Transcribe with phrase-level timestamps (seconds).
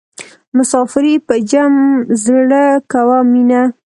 [0.57, 1.83] مسافري په جمع
[2.23, 3.63] زړه کوه مینه.